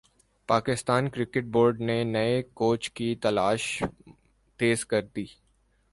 [0.49, 3.63] Pakistan cricket board نے نئے coach کی تلاش
[4.59, 5.25] تیز کر دی